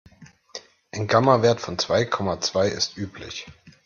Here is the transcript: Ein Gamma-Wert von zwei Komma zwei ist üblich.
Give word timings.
Ein 0.91 1.05
Gamma-Wert 1.05 1.61
von 1.61 1.77
zwei 1.77 2.05
Komma 2.05 2.41
zwei 2.41 2.69
ist 2.69 2.97
üblich. 2.97 3.45